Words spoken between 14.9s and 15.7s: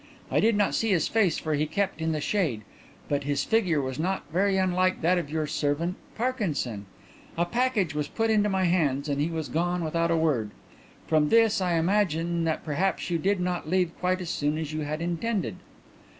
intended.